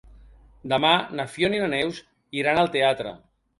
[0.73, 2.01] Demà na Fiona i na Neus
[2.43, 3.17] iran al teatre.